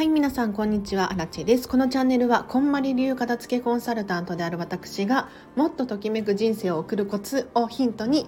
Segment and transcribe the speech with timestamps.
[0.00, 1.12] はい、皆さん、こんにちは。
[1.12, 1.68] アラチェです。
[1.68, 8.26] このチャンネルは、こんまり流片付けコンサルタントである私が、もっとときめく人生を送るコツをヒントに、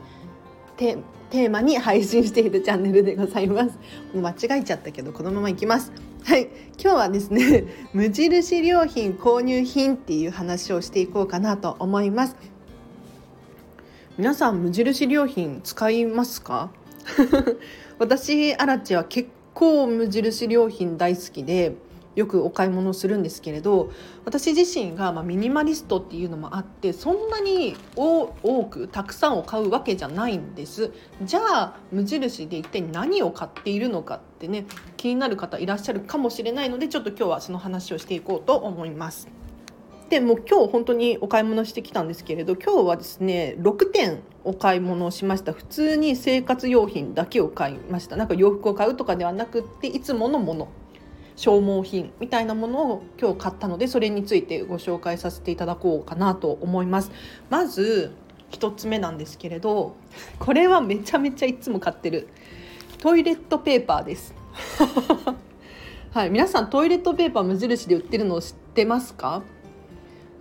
[0.77, 3.79] テーマに配信しているチャンネルでございます。
[4.13, 5.93] もう間違えちゃったけど、このままいきます。
[6.25, 7.65] はい、今日はですね、
[7.95, 12.37] 無印良品購入品っていう話をしていこうかなと思います。
[14.19, 16.71] 皆さん、無印良品使いますか？
[17.99, 21.77] 私、アラチェは結構無印良品大好きで
[22.15, 23.91] よくお買い物するんですけれど
[24.25, 28.27] 私自身がまミニマリストっていうのもあってそんなに多
[28.65, 39.42] くたくさんを買うわけじゃないんですじゃあ無印で一体何を買っているのかってね気になる方いらっしゃるかもしれないのでちょっと今日はその話をしていこうと思います。
[40.13, 45.55] でもう今日本当にお買い物してきたんですけれど今日はですね6点お買い物をしました。
[45.55, 48.17] 普通に生活用品だけを買いました。
[48.17, 50.69] なんか洋服を買うとかではなくっていつものもの。
[51.35, 57.11] 消耗品みたいなものを今日買ったのでそれについてご紹介させていただこうかなと思います。
[57.49, 58.13] まず
[58.51, 59.97] 1つ目なんですけれど
[60.39, 62.29] これはめちゃめちゃいつも買ってる。
[62.99, 64.35] トイレットペーパーです。
[66.13, 66.29] はい。
[66.29, 69.43] 皆さんトイレットペーパー無印で売ってるのを知ってますか？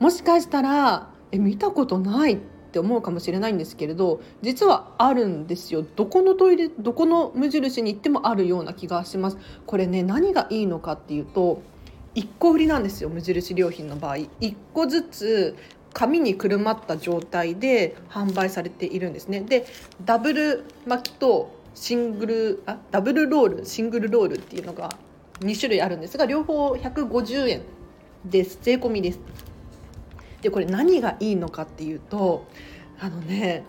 [0.02, 2.38] もしかしたらえ見たことないっ
[2.72, 5.86] て思うかもしれないんですけれど実はあるんですよ。
[5.96, 9.38] どこのトイレどこの無印に行ってもあるような気がします。
[9.68, 11.62] これね何がいいのかっていうと
[12.16, 14.16] 1個売りなんですよ無印良品の場合。
[14.16, 15.56] 1個ずつ
[15.94, 19.42] 紙にくるまった状態で販売されているんですね。
[19.42, 19.68] で
[20.04, 24.90] ダブル巻きとシングルあダブルロールシングルロールっていうのが
[25.42, 27.62] 2種類あるんですが両方150円
[28.26, 28.58] です。
[28.64, 29.51] 税込みです。
[30.42, 32.48] でこれ何がいいのかっていうと
[33.00, 33.64] あのね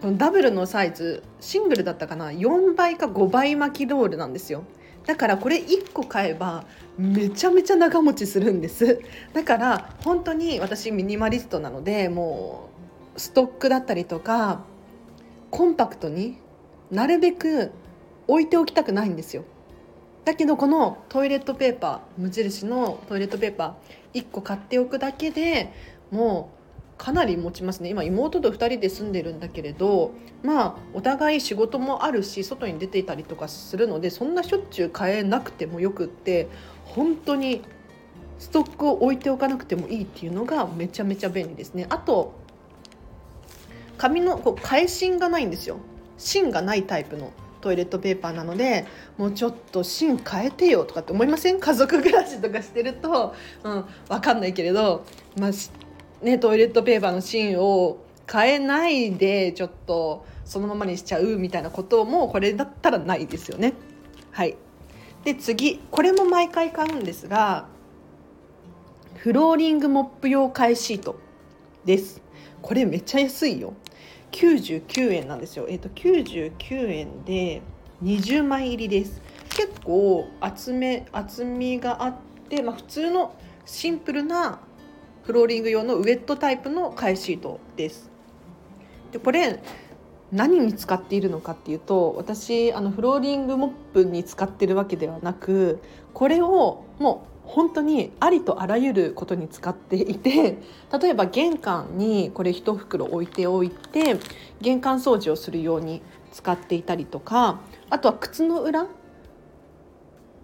[0.00, 4.64] このダブルのサイズシングルだったかな？4倍か5倍巻きロールなんですよ。
[5.06, 6.64] だからこれ1個買えば
[6.96, 9.00] めちゃめちゃ長持ちするんです。
[9.32, 12.70] だから本当に私ミニマリストなのでも
[13.16, 14.64] うストックだったりとか
[15.50, 16.38] コンパクトに
[16.90, 17.70] なるべく
[18.26, 19.44] 置いておきたくないんですよ。
[20.24, 25.72] だけどこのトイレットペーパー無印のトイレットペーパー1個買っておくだけで
[26.10, 26.62] もう
[26.98, 27.88] かなり持ちますね。
[27.88, 30.12] 今妹と2人で住んでるんだけれど
[30.42, 36.48] まあお互い仕事もあるし外に出ていたりとかするのでそんなしょっちゅう買えなくてもよくって
[36.84, 37.62] 本当に
[38.38, 41.86] ストックを置いておかなくてもいいっていうのがめちゃめちゃ便利ですね。
[41.88, 42.34] あと
[43.98, 45.78] 紙のこう返芯がないんですよ。
[46.18, 47.32] 芯がないタイプの。
[47.62, 48.84] トイレットペーパーなので
[49.16, 51.58] もうちょっと芯変えてよとかって思いません？
[51.60, 53.34] 家族暮らしとかしてると、
[53.64, 55.04] うん、分かんないけれど、
[55.38, 55.50] まあ
[56.24, 57.98] ね、トイレットペーパーの芯を
[58.30, 63.72] 変えないでちょっとそのままにしちゃうみたいなこともこれだったらないですよね。
[64.30, 64.56] はい。
[65.24, 65.80] で次。
[65.90, 67.66] これも毎回買うんですが
[69.16, 71.16] フローリングモップ用替えシート
[71.84, 72.20] です。
[72.60, 73.74] これめっちゃ安いよ。
[74.32, 75.66] 99円なんですよ。
[75.68, 77.62] えっ、ー、と99円で
[78.02, 79.22] 20枚入りです。
[79.50, 82.14] 結構厚め厚みがあっ
[82.48, 83.34] て、まあ、普通の
[83.64, 84.60] シンプルな
[85.22, 88.10] フローリング用のウェットタイプの替えシートです。
[89.12, 89.62] でこれ
[90.32, 95.80] 何に使っているのかっていうと私あのフローリングモップに使ってるわけではなく
[96.14, 100.56] これをもう本当にありとあらゆることに使っていて
[101.00, 104.16] 例えば玄関にこれ1袋置いておいて
[104.62, 106.00] 玄関掃除をするように
[106.32, 108.86] 使っていたりとかあとは靴の裏。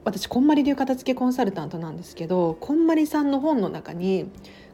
[0.04, 4.30] 私こんまり流片付けコンサルタントなんですけどこんまりさんの本の中に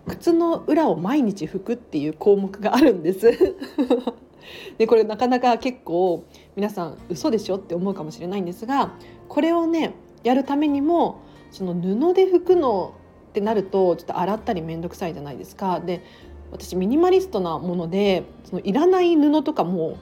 [0.06, 3.56] 靴の裏を毎日拭くっていう項目があるんです。
[4.78, 6.24] でこれなかなか結構
[6.54, 8.92] 皆さん嘘でしょって思うかもしれないんですが
[9.28, 11.20] これをねやるためにも
[11.54, 12.94] その布で拭くの
[13.30, 15.78] ってなるとちょっと洗ったり面倒くさいじゃないですか。
[15.80, 16.02] で
[16.50, 19.96] 私ミニマリストなものでそのいらない布とかも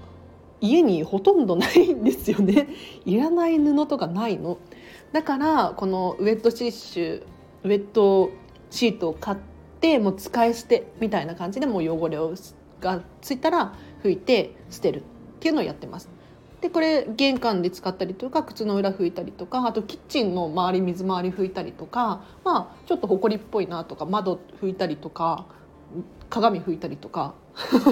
[0.60, 2.68] 家にほとんどないんですよね。
[3.04, 4.56] いらない布とかないの。
[5.12, 7.22] だからこのウェットシッシュ
[7.64, 8.30] ウェット
[8.70, 9.36] シートを買っ
[9.80, 12.32] てもう使い捨てみたいな感じでもう汚れを
[12.80, 15.02] がついたら拭いて捨てるっ
[15.38, 16.08] ていうのをやってます。
[16.62, 25.46] でこれ玄関で使ったりとか靴の裏拭いたりとかあとキッチンの周り水回り拭いたりとかまあちょっと埃っぽいなとか窓拭いたりとか
[26.30, 27.34] 鏡拭いたりとか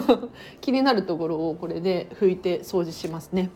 [0.63, 3.51] 気になるところをこれで拭いて掃除しますね。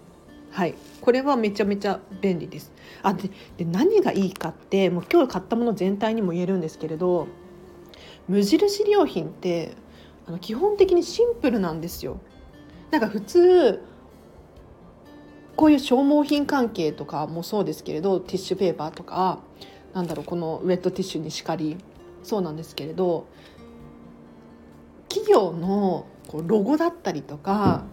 [0.50, 2.72] はい、これはめちゃめちゃ便利です。
[3.02, 7.28] あでで何がいいかってもう今日買ったもの全体にも言えるんですけれど
[8.28, 9.72] 無印良品って
[10.26, 12.18] あの基本的にシンプルなんですよ。
[12.90, 13.80] なんか普通
[15.56, 19.38] こういう消耗品関係とかもそうですけれどティッシュペーパーとか
[19.92, 21.76] なんだろうこのウェットティッシュにしかり
[22.22, 23.26] そうなんですけれど
[25.08, 27.84] 企業のこうロゴだったりとか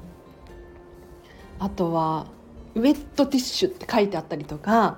[1.60, 2.26] あとは
[2.74, 4.98] ウェットティッシュって書いてあったりとか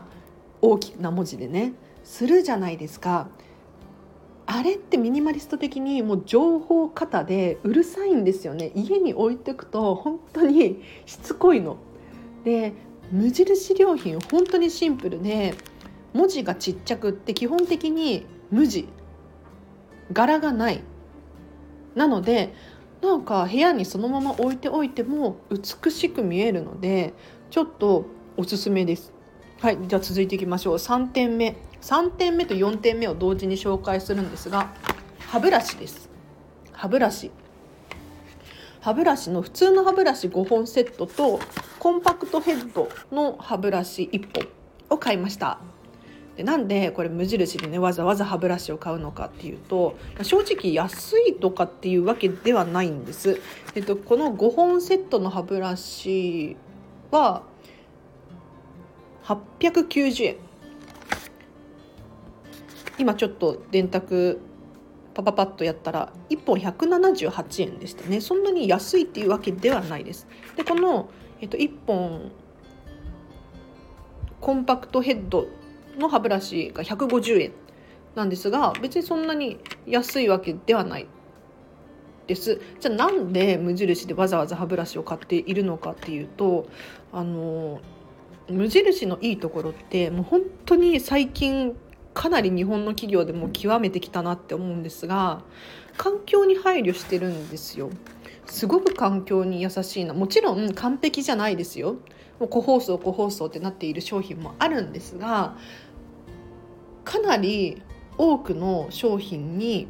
[0.62, 1.74] 大きな文字でね
[2.06, 3.28] するじゃないですか。
[4.46, 11.78] あれってミニマリスト的にもう情報型でうるさいんですよね家に置いておくと本当にしつこいの。
[12.44, 12.74] で
[13.12, 15.54] 無印良品本当にシンプルで
[16.14, 18.88] 文字がちっちゃくって基本的に無地
[20.12, 20.84] 柄がない。
[21.96, 22.54] なので
[23.02, 27.14] なんか部屋にそのまま置いておいても美しく見えるので
[27.50, 28.06] ちょっと
[28.38, 29.14] おすすめです。
[29.60, 30.76] はいじゃあ続いていきましょう。
[30.76, 31.58] 3点目。
[31.82, 34.74] 3点目と4点目を同時に紹介するんですが
[35.20, 36.10] 歯ブラシです。
[36.72, 37.32] 歯ブラシ。
[38.84, 41.40] 歯ブラシの普通の歯ブラシ5本セットと
[41.80, 44.48] コンパクトヘッドの歯ブラシ1本
[44.90, 45.60] を買いました
[46.36, 53.40] でなんでこれ無印でねわざわざ歯ブラシを買うのかっていうと正直安いとかっていうわけではないんです。
[53.76, 56.58] えっと、この5本セットの歯ブラシ
[57.12, 57.44] は
[59.24, 60.36] 890円
[62.98, 64.42] 今ちょっと電卓
[65.14, 68.22] パパパッとやったら1本178円でしたね。
[68.22, 70.28] そんなに安いっていうわけではないです。
[70.56, 72.32] でこの、えっと、1本
[74.42, 75.48] コンパクトヘッド
[75.98, 77.52] の歯ブラシが150円
[78.16, 81.08] なんですが別にそんなに安いわけではない
[82.28, 82.60] です。
[82.80, 86.68] じゃあなんで無印でわざわざ歯ブラシを買っているのかっていうと
[87.12, 87.82] あの
[88.50, 91.76] 無印のいいところってもう本当に最近
[92.14, 95.42] かなり日本の企業でも極めてきたなって思うんですが
[95.98, 97.90] 環境に配慮してるんですよ。
[98.46, 100.14] すごく環境に優しいな。
[100.14, 101.98] もちろん完璧じゃないですよ。
[102.40, 105.56] もう個包装個包装ってなっている商品もあるんですが
[107.06, 107.82] かなり
[108.18, 109.88] 多くの商品に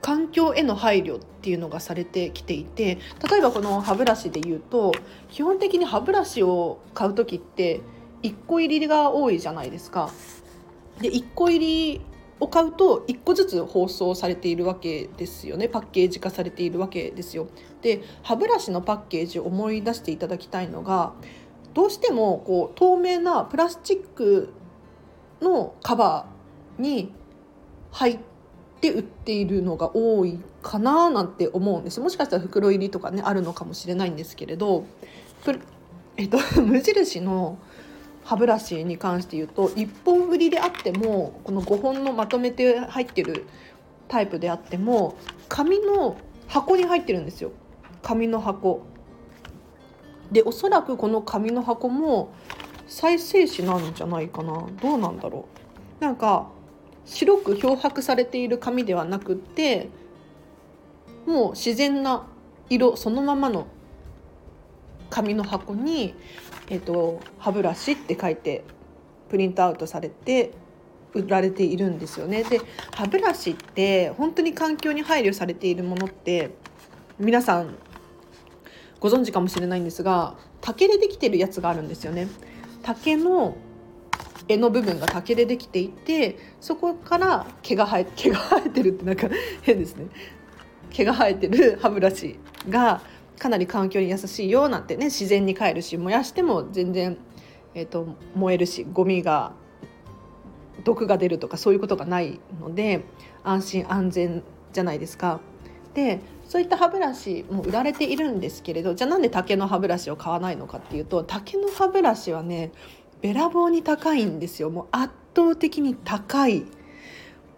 [0.00, 2.98] 環境への配慮っていうのがされてきていて
[3.30, 4.92] 例えばこの歯ブラシで言うと
[5.28, 7.80] 基本的に歯ブラシを買う時って
[8.22, 10.10] 1個入りが多いじゃないですか。
[11.00, 12.00] で1個入り
[12.40, 17.48] を買うと1個ずつ包装されているわけですよねパッケージ化されているわけですよ。
[17.82, 21.12] で歯ブラシのパッケージを思い出していただきたいのが
[21.74, 24.52] どうしてもこう透明なプラスチック
[25.40, 27.12] のカバーに
[27.92, 28.18] 入っ
[28.80, 34.84] て売っているのが多いかななんて思うんですもしかしたら袋入りとかねあるのかもしれないんですけれど
[36.16, 37.58] えっと、 無印の
[38.28, 43.46] 歯ブラシに関して言うと1本売りであってもこの5本のまとめて入ってる
[44.06, 45.16] タイプであっても
[45.48, 47.52] 紙の箱に入ってるんですよ。
[48.02, 48.82] 紙の箱。
[50.30, 52.34] でおそらくこの紙の箱も
[52.86, 54.66] 再生紙なんじゃないかな。
[54.82, 55.48] どうなんだろ
[55.98, 56.04] う。
[56.04, 56.48] なんか
[57.06, 59.88] 白く漂白されている紙ではなくって
[61.24, 62.26] もう自然な
[62.68, 63.68] 色そのままの
[65.08, 66.14] 紙の箱に
[66.70, 68.64] えーと、歯ブラシって書いて
[69.28, 70.52] プリントアウトされて
[71.14, 72.44] 売られているんですよね。
[72.44, 72.60] で
[72.94, 76.50] 歯ブラシって本当に環境に配慮されているものって
[77.18, 77.74] 皆さん
[79.00, 82.28] ご存知かもしれないんですが竹でできてるやつがあるんですよね。
[82.82, 83.56] 竹の
[84.48, 89.28] 柄の部分が竹でできていてそこから毛が生え毛が生えてるってなんか
[89.62, 90.06] 変ですね
[90.90, 93.02] 毛が生えてる歯ブラシが
[93.38, 97.16] かなり環境に優しいよなんてね自然に帰るし燃やしても全然、
[97.74, 99.52] えーと、燃えるしゴミが
[100.84, 103.04] 毒が出るとかそういうことがないので
[103.44, 104.42] 安心安全
[104.72, 105.40] じゃないですか。
[105.94, 112.72] でそういった歯ブラシも売られているんですけれどじゃあなんで竹の歯ブラシを買わないのかっていうと竹の歯ブラシはね
[113.20, 116.64] べらぼうに高いんですよもう圧倒的に高い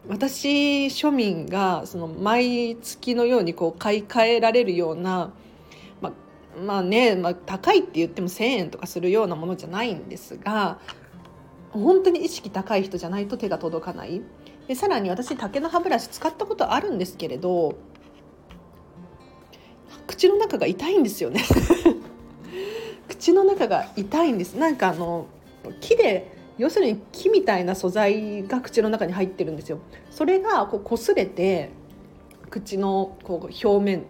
[0.09, 5.33] 私庶民がその毎月のようにこう買い替えられるような
[6.61, 10.79] まあね、まあ、高いって言っても1,000円とかするようなものじゃないんですが
[11.71, 14.23] 本当に意識高い人じゃないと手が届かない。
[14.67, 17.77] でさらに私竹の歯ブラシ使ったことあるんですけれど
[20.07, 21.43] 口の中が痛いんですよね。
[23.09, 24.55] 口の中が痛いんです。
[24.55, 25.27] なんかあの
[25.81, 29.79] 木で要するに木みたいな素材が口の中に入ってるんですよ。
[30.11, 31.71] それがこう擦れて
[32.51, 34.07] 口のこう表面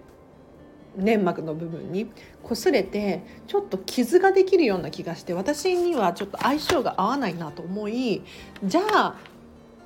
[0.96, 2.10] 粘膜の部分に
[2.44, 8.22] 擦れてちょっと傷ができるような気がして私にはちょっと相性が合わないなと思い
[8.64, 9.16] じゃあ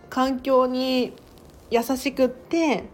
[0.08, 1.12] 環境に
[1.70, 2.84] 優しくって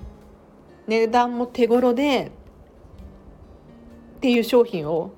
[0.86, 2.32] 値段も手頃で
[4.16, 5.12] っていう商品を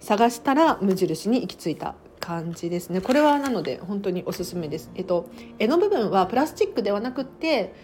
[0.00, 3.00] 探したら無印に行き着いた感じですね。
[3.00, 4.90] これはなので本当におすすめです。
[4.94, 5.28] えっと
[5.58, 7.74] 柄の部分はプラスチックではなくって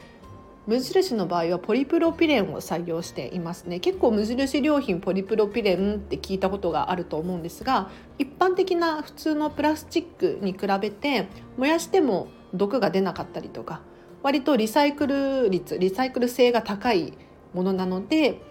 [0.69, 3.81] 無印の場合はポリプロピレンを採用していますね。
[3.81, 13.81] 結構無印良品ポリプロピレンって聞いたことがあると思うんですが一般的な普通のプラスチックに比べて燃やしても毒が出なかったりとか
[14.23, 17.15] 割とリサイクル率リサイクル性が高い
[17.55, 18.43] ものなので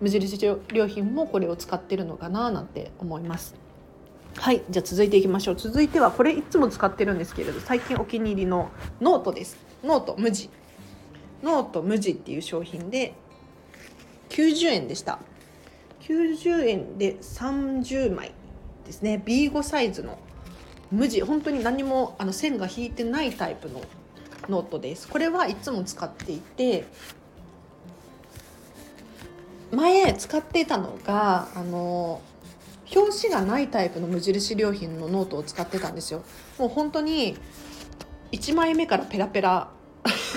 [0.00, 3.56] 無印良品もこれを使ってるのかななんて思います。
[4.36, 5.56] はいじゃあ続いていきましょう。
[5.56, 8.70] 続いてはこれいつも使ってるんですけれど最近お気に入りの
[9.00, 9.56] ノートです。
[9.82, 10.48] ノート無地。
[11.46, 13.14] ノート無地っていう商品で
[14.30, 15.20] 90円でした。
[16.00, 18.32] 90円で30枚
[18.84, 19.22] ですね。
[19.24, 20.18] B5 サイズの
[20.90, 21.22] 無地。
[21.22, 23.80] 本当に何もあの線が引いてないタイプの
[24.48, 25.06] ノートです。
[25.06, 26.84] これはいつも使っていて
[29.70, 32.20] 前使っていたのがあの
[32.94, 36.24] 表紙がないタイプの無印良品のノートを使ってたんですよ。
[36.58, 37.36] もう本当に
[38.32, 39.70] 1枚目からペラペラ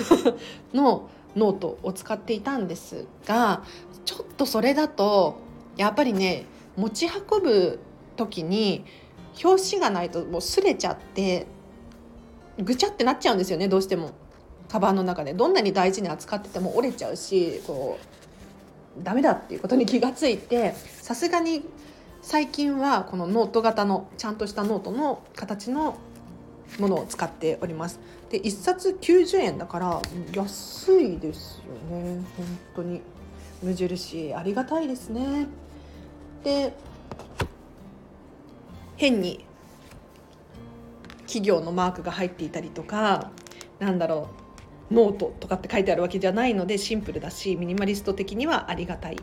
[0.74, 3.62] のノートを使っていたんですが
[4.04, 5.36] ちょっとそれだと
[5.76, 6.44] やっぱりね
[6.76, 7.78] 持ち運ぶ
[8.16, 8.84] 時に
[9.44, 11.46] 表紙がないともう擦れちゃって
[12.58, 14.10] ぐちゃってなっちゃうんですよねどうしても。
[14.70, 15.34] カバンの中で。
[15.34, 17.98] どんなに大事に扱ってても折れちゃうしこ
[19.00, 21.64] うダメだっていうことに気がついてさすがに
[22.22, 25.96] 最近はこのノート型のちゃんとしたノートの形の
[26.78, 27.98] ものを使っております。
[28.30, 30.00] で1冊90円だから
[30.32, 33.02] 安いですよね本当に
[33.62, 35.48] 無印ありがたいですね
[36.44, 36.72] で
[38.96, 39.44] 変に
[41.26, 43.30] 企業のマークが入っていたりとか
[43.78, 44.28] なんだろ
[44.90, 49.16] うノートとかって書いてあるわけじゃないのでシンプルだしミニマリスト的にはありがたい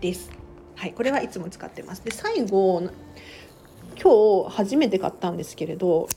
[0.00, 0.30] です。
[0.76, 2.04] はい、これはいつも使ってます。
[2.04, 2.82] で最後
[4.00, 6.08] 今日初めて買ったんですけれど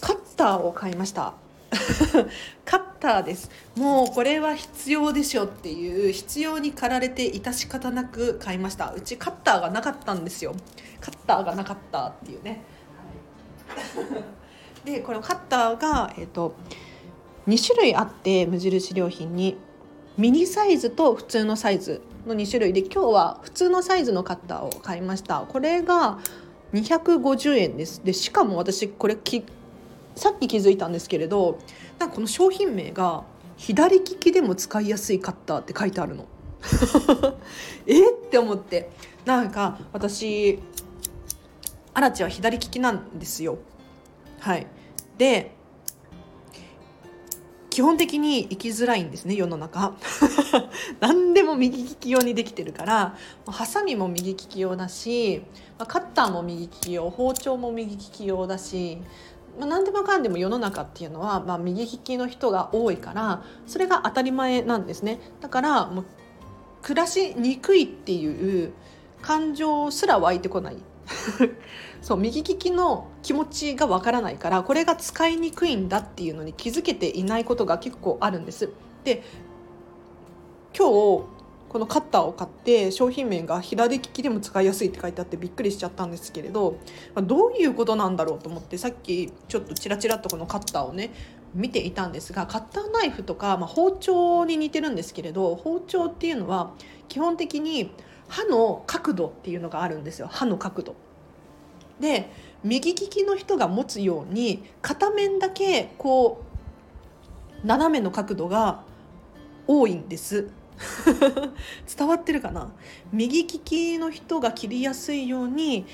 [0.00, 1.34] カッターを買いました。
[2.64, 3.50] カッターです。
[3.76, 8.92] もうこれは必要でしょっていう必要に駆られて致し方なく買いました。
[8.92, 10.54] うちカッターがなかったんですよ。
[11.00, 12.62] カッターがなかったっていうね、
[14.84, 16.54] でこのカッターがえっ、ー、と
[17.46, 19.56] 2種類あって無印良品に
[20.18, 22.72] ミニサイズと普通のサイズの2種類。
[22.72, 25.40] で今日は普通のサイズのカッターを買いました。
[25.48, 26.18] これが
[26.72, 28.04] 250円です。
[28.04, 29.44] でしかも私これき
[30.20, 31.58] さっき気づいたんですけれど
[31.98, 33.24] なんかこの商品名が
[33.56, 36.26] 左利きでも使いやすいカッターって書いてあるの。
[37.86, 38.14] えっ？
[38.30, 38.90] て思って。
[39.24, 40.58] なんか私
[41.94, 43.58] アラチは左利きなんですよ。
[44.40, 44.66] はい。
[45.16, 45.52] で
[47.70, 49.94] 基本的に生きづらいんですね世の中。
[51.00, 55.42] 何でも右利き用にできてるからハサミも右利き用だし
[55.78, 58.98] カッターも右利き用包丁も右利き用だし、
[59.60, 66.04] まあ、何でもかんでも世の中っていうのは、まあ、右利きの人が多いからそれが当たり前なんですねだからもう
[66.80, 68.72] 暮らしにくいっていう
[69.20, 70.78] 感情すら湧いてこない
[72.00, 78.70] そう右利きの気持ちがわからないからこれが使いにくいんだっていうのに気づけていないことが結構あるんです。
[79.04, 79.22] で
[80.74, 80.88] 今
[81.18, 81.39] 日
[81.70, 86.78] このカッターを買って商品名が左利きでも使いやすいって書いてあってびっくりしちゃったんですけれど
[87.14, 91.12] どういうことなんだろうと思ってさっきちょっとチラチラとこのカッターをね
[91.54, 96.72] 見ていたんですがカッターナイフとか、まあ、包丁に似てるんですけれど包丁っていうのは
[97.08, 97.92] 基本的に
[98.26, 100.96] 刃の角度っていうのがあるんですよ刃の角度。
[102.00, 102.30] で
[102.64, 106.42] 右利きの人が持つように片面だけこ
[107.62, 108.82] う斜めの角度が
[109.68, 110.48] 多いんです
[111.96, 112.72] 伝わってるかな？
[113.12, 115.86] 右利きの人が切りやすいように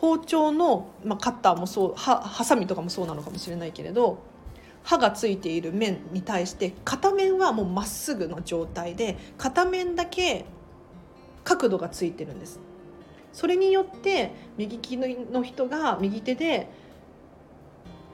[0.00, 4.18] 包丁の、まあ、カッターもそうはハサミとかもそうなのかもしれないけれど
[4.82, 10.44] 刃がついている面に対して片面はもうまっすぐの状態で片面だけ
[11.44, 12.58] 角度がついてるんです。
[13.32, 16.68] それによって右利きの人が右手で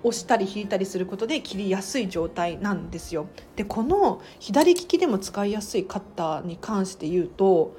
[0.05, 3.27] 押したり引いたりすることで切りやすい状態なんですよ。
[3.57, 7.77] でこの左利きでも使いやすいカッターに関して言うと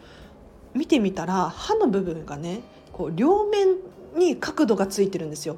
[0.74, 2.62] 見てみたら刃の部分がね
[2.92, 3.78] こう両面
[4.16, 5.58] に角度がついてるんですよ。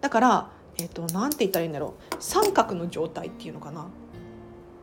[0.00, 3.86] だからえっ、ー、と何て言ったらいいんだろう三角の状態っていうのかな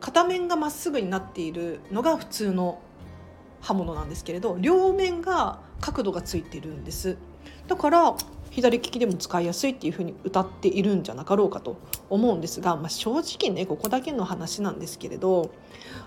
[0.00, 2.80] 片面がまっすぐになっているのが普通の
[3.62, 7.16] 刃物なんですけれど両面が角度がついてるんです
[7.68, 8.14] だから
[8.54, 11.76] 左利きでも使いやすいっていうふうに歌っているんじゃなかろうかと
[12.08, 15.50] 思うんですが、まあ、正直ねここだけの話なんですけれど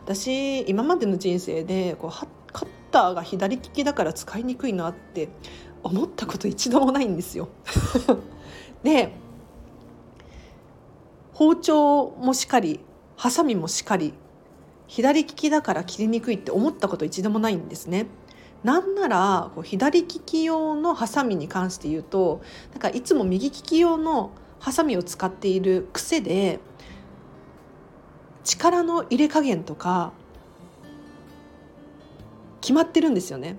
[0.05, 5.27] 私今までの人生でこうカッターが左利きだから使いにくいなって
[5.83, 7.49] 思ったこと一度もないんですよ。
[8.81, 9.11] で
[11.33, 12.79] 包丁もしかり
[13.17, 14.13] ハサミもしかり
[14.87, 18.07] 左利きだから切りにくいって思ったこと一度もないんですね。
[18.63, 26.59] なんならこう左利き用のハサミに関して言うとなんかいつも右利き用のハサミを使っている癖で
[28.43, 30.13] 力の入れ加減とか
[32.61, 33.57] 決まってるんですよね。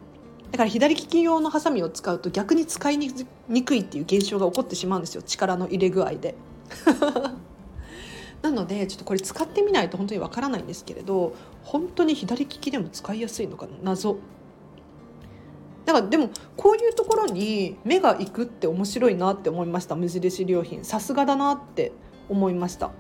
[0.51, 3.11] だから左利き用のハサミを使うと逆に使いに
[3.65, 5.23] くいっていう現象が起こってしまうんですよ。
[5.23, 6.35] 力の入れ具合で。
[8.43, 13.73] なのでちょっとこれ使ってみないと本当にわからないんですけれど本当に左利きでも使いやすいのかな？
[13.83, 14.19] 謎。
[15.89, 20.85] だからでもこういうところに目がいくって面白いなって思いました無印良品。
[20.85, 21.93] さすがだなって
[22.29, 22.91] 思いました。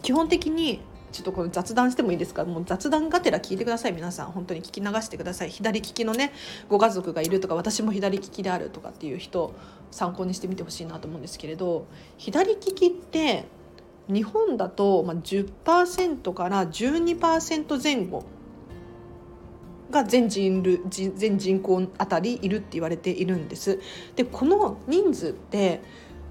[0.00, 0.80] 基本的に
[1.12, 2.46] ちょっとこれ雑談してもいいですか？
[2.46, 4.32] もう雑談がてら聞いてください皆さん。
[4.32, 5.50] 本当に聞き流してください。
[5.50, 6.32] 左利きのね
[6.70, 9.52] ご家族がいるとか私も左利きであるとかっていう人
[9.90, 13.44] 参考にしてみてほしいなと思うんですけれど左利きって
[14.08, 18.24] 日本だと10%から12%前後
[19.90, 23.80] が全人類全人口あたりいるって言われているんです
[24.16, 25.80] でこの人数って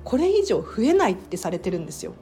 [0.04, 2.14] これ以上増えないってされてるんですよ。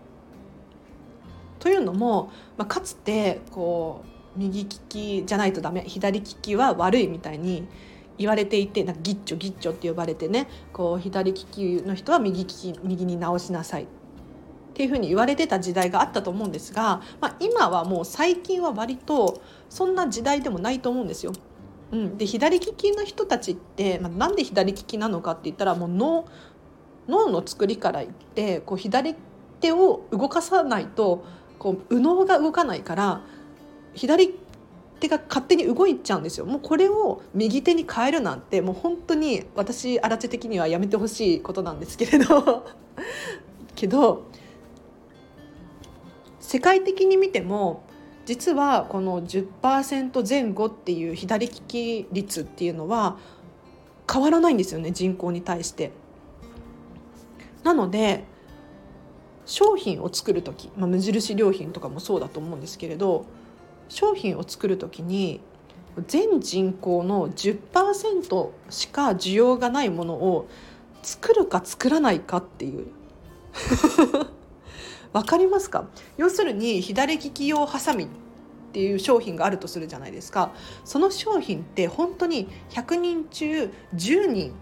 [1.59, 4.03] というのも、まあ、かつてこ
[4.35, 7.67] う右利きじゃないとダメ左利きは悪いみたいに
[8.17, 13.87] 言われていてなんかギッチョギッチョって呼ばれてねこう左利きの人は右利き右に直しなさい
[14.75, 21.31] っていうふうに言われてた時代があったと思うんですが、まあ、今はもう最近は割とそんな時代でもないと思うんですよ。
[21.93, 26.25] うん、で左利きの人たちって、まあ、なんで左利きなのかって言ったらもう脳
[27.07, 29.15] 脳の作りから言ってこう左
[29.61, 31.23] 手を動かさないと
[31.57, 33.21] こう右脳が動かないから
[33.93, 34.35] 左
[34.99, 36.45] 手が勝手に動いちゃうんですよ。
[36.45, 42.65] もうこれを右手に変えるなんてもう本当に私荒地的にはやめてほしいことなんですけれど。
[43.75, 44.25] けど
[46.55, 47.83] 世界的に見ても
[48.25, 53.17] 実はこの10%前後っていう左利き率っていうのは
[54.09, 55.91] 変わらないんですよね人口に対して。
[57.63, 58.23] なので
[59.45, 63.25] 商品を作る時、まあ、無印良品とかもそうだと思うんですけれど
[63.89, 65.41] 商品を作る時に
[66.07, 70.47] 全人口の10%しか需要がないものを
[71.03, 72.87] 作るか作らないかっていう
[75.15, 75.87] わかりますか？
[76.17, 78.07] 要するに左利き用ハサミっ
[78.73, 80.51] ていう商品があるとするじゃないですか
[80.83, 84.53] その商品って本当に100人中10人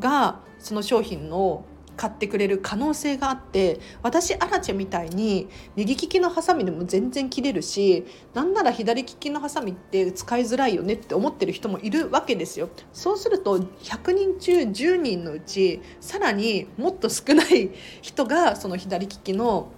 [0.00, 1.64] がその商品の
[1.96, 12.68] 買ってくれる可能性があって私アラチェみたいに右利きのハサミでも全然切れるしなんなら左利きのハサミって使いづらいよねって思ってる人もいるわけですよ。
[12.92, 17.70] そうすると100人中10人のうちさらにもっと少ない
[18.02, 19.70] 人がその左利きの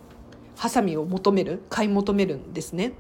[0.56, 2.94] ハサミを求める買い求めるんですね。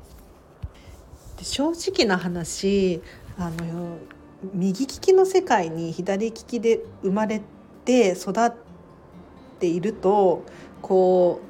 [1.38, 3.02] で正直な話
[3.38, 3.98] あの
[4.54, 7.42] 右利きの世界に左利きで生まれ
[7.84, 8.52] て育っ
[9.58, 10.44] ていると
[10.82, 11.40] こ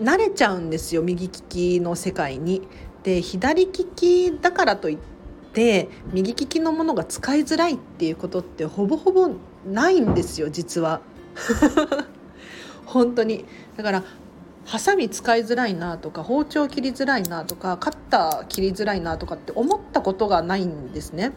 [0.00, 2.66] う慣れちゃうんですよ右利きの世界に。
[3.02, 4.98] で左利きだからといっ
[5.52, 9.30] て右利きのものが使いづらいっていうことってほぼほぼ
[9.66, 11.02] ないんですよ実は。
[12.86, 13.44] 本当に
[13.76, 14.04] だから
[14.66, 21.32] ハサミ使いづらいなとか包丁切りづらいなとかカッター切りづらいなとかって思ったことがないんですね。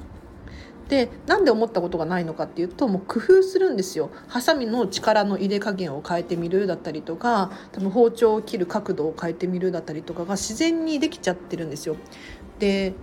[0.88, 11.98] でなんで思ったことがないのかっていうともう工夫するんですよハサミの力の入れ加減を変えてみるだったりとか多分包丁を切る角度を変えてみるだったりとかが自然にできちゃってるんですよ。
[12.60, 12.94] で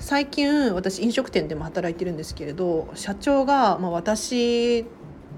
[0.00, 4.86] 最近私飲食店でも働いてるんですけれど社長が、まあ、私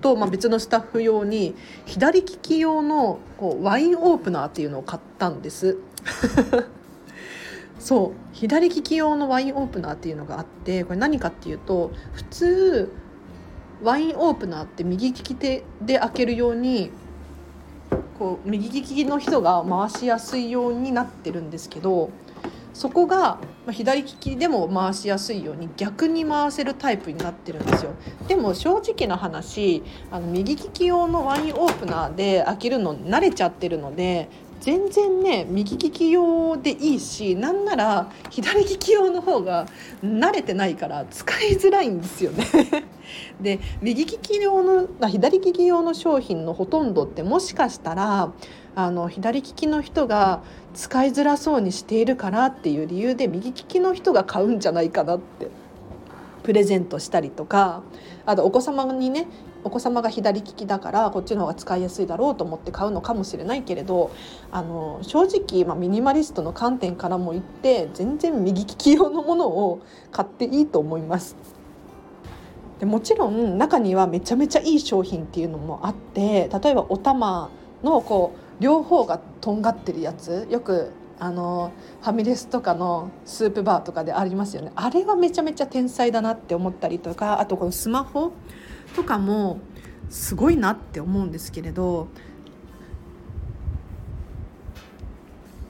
[0.03, 1.55] と、まあ、別のスタッフ用に
[1.87, 5.79] 左利き用のこうワインオープナーっていうのを買ったんです。
[7.79, 12.93] そう左利き用のワインオープナーっていうのがあってこれ何かっていうと普通
[13.83, 16.91] ワインオープナーって右利き手で開けるように
[18.21, 22.11] こう右利きの人が回しやすいようになってるんですけど
[22.73, 23.39] そこが
[23.71, 27.93] 左利きでも回しやすいように逆に回せるタイプになってるんですよ。
[28.29, 34.29] でも正直な話あの右利き用のワインオープナーで開けるの慣れちゃってるので
[34.63, 39.67] 全然ね右利き用でいいしなんなら左利き用の方が
[40.05, 42.47] 慣れてないから使いづらいんですよね。
[43.43, 48.33] で右利き用の左利き用の商品のほとんどってもしかしたら
[48.75, 50.43] あの左利きの人が
[50.75, 55.49] 使いづらそうにしているからっていう理由で右利きの人が買うんじゃないかなって
[56.43, 57.83] プレゼントしたりとか
[58.27, 59.29] あとお子様にね
[59.65, 64.11] お子様が左利きだからこっちの方が使いやすいだろうと思って買うのかもしれないけれど
[64.51, 69.81] あの正直、まあ、ミニマリストの観点からも言って全然右利き用のものを
[70.11, 71.37] 買っていいと思います。
[72.81, 77.49] でもちろん中にはめちゃめちゃいい商品っていうのもあって例えばお玉
[77.85, 80.47] のこう両方がとんがってるやつ。
[80.49, 84.73] よくあのファミレスとかのスープバーとかでありますよね。
[84.75, 88.33] あれはめちゃめちゃ天才だなって思ったりとかあとこのスマホ
[88.97, 89.59] とかも
[90.09, 92.09] すごいなって思うんですけれど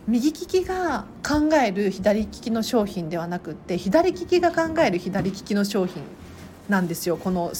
[0.06, 6.02] 右利きが考える左利きの商品ではなくって左利きが考える左利きの商品
[6.68, 7.16] なんですよ。
[7.16, 7.52] この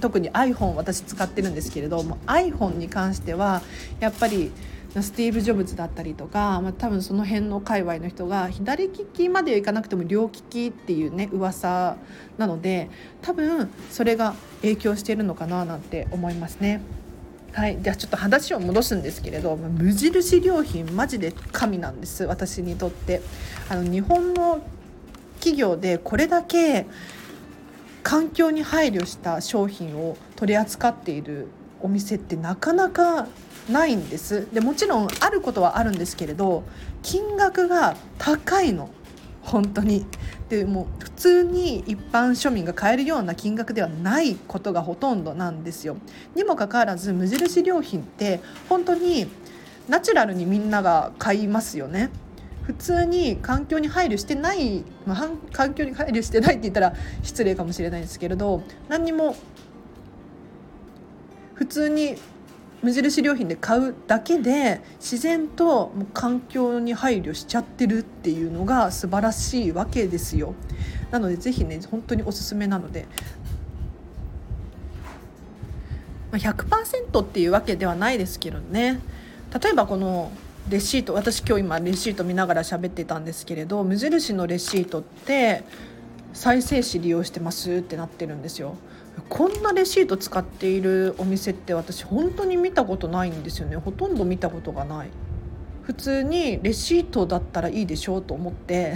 [0.00, 3.60] 特に iPhone 私使ってるんですけれども iPhone に関しては
[3.98, 4.50] やっぱり
[5.00, 11.96] スティーブ・ジョブズだったりとか、まあ、多分その辺の界隈の人が左利きまではいかなくても両利きっていうね噂
[12.38, 12.90] なので
[13.22, 16.80] 多分それが影響しているのかななんて思いますね。
[17.52, 22.24] はい、じゃあちょっと話を戻すんですけれど無印良品マジで神なんです。
[22.24, 23.22] 私にとって。
[23.68, 24.60] あの日本の
[25.38, 26.86] 企業でこれだけ
[28.02, 31.48] 環境に配慮した商品を取り扱っている
[31.80, 33.28] お店ってなかなか
[33.70, 34.46] ないんです。
[34.52, 36.64] でもちろんあることはあるんですけれど
[37.02, 38.90] 金額が高いの。
[39.42, 40.06] 本当に。
[40.48, 45.96] でも普通に一般庶民が買えるような金額ではないことがほとんどなんですよ。
[46.34, 49.28] にもかかわらず無印良品って本当に
[49.88, 52.10] ナチュラルにみんなが買いますよね。
[52.62, 59.34] 普通に環境に配慮してない、まあ、環境に配慮してないって言ったら失礼かもしれないんですけれど何にも
[61.54, 62.16] 普通に
[62.82, 70.54] 無印良品で買うだけで自然と環境に配慮しちゃってるっていうのが素晴らしいわけですよ。
[71.10, 73.06] なのでぜひね本当におすすめなので。
[76.32, 79.00] 100%っていうわけではないですけどね
[79.60, 80.30] 例えばこの
[80.68, 85.64] レシート私今日今レシート見ながら喋ってたんですけれど無印のレシートって
[86.32, 88.76] 再生紙利用してますってなってるんですよ。
[89.28, 93.76] こんなレシート使っているお店って私本当に見たことないんですよね。
[93.76, 95.10] ほとんど見たことがない。
[95.82, 98.94] 普通にレシートだったらいいでしょうと思って。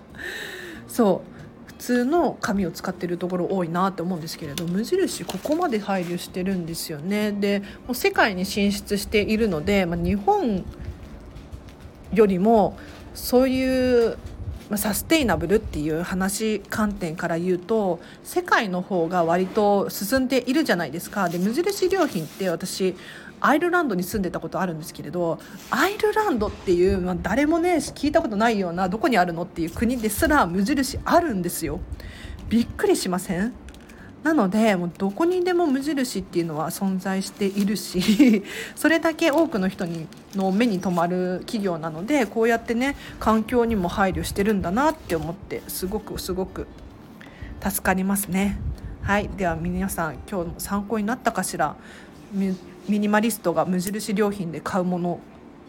[0.88, 1.38] そう。
[1.66, 7.30] 普通の紙を使ってるところ多いなって思うんですけれど無印ここまで配慮してるんですよね。
[7.30, 10.64] でもう世界に進出しているので、まあ、日本
[12.12, 12.76] よりも
[13.14, 14.16] そういう、
[14.76, 21.28] サステイナブルっていう話観点から言うと世界の方が割と進んでいるじゃないですか。
[21.28, 22.94] で無印良品って私
[23.40, 25.38] アイルランドに住んでたことあるんですけれど
[25.70, 31.80] アイルランドっていう、まあ、誰もね聞いたことないようなどこにあるのっていう国ですら無印あるんですよ。
[32.48, 33.52] びっくりしません？
[34.22, 38.42] なのでもうどこにでも無印っていうのは存在しているし
[38.74, 46.66] それだけ多くの人にの目に留まる企業なのでこうやってね環境にも配慮してるんだなって思ってすごくすごく
[47.62, 48.58] 助かりますね。
[49.02, 51.76] はいでは皆さん今日も参考になったかしら？
[52.34, 52.54] ミ
[52.98, 55.20] ニマリストが無印良品で買うもの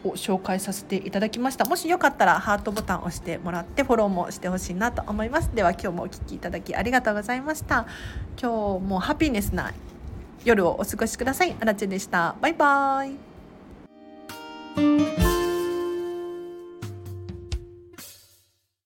[0.04, 1.66] を紹介させていただきました。
[1.66, 5.52] もしよかったらハートボタンを押してもらってフォローもしてほしいなと思います。
[5.54, 7.86] では今日もお聴きいただきありがとうございました。
[8.42, 9.72] 今日もハピネスな
[10.46, 11.56] 夜をお過ごしください。
[11.60, 12.36] あらちでした。
[12.42, 13.14] バイバー
[15.26, 15.29] イ。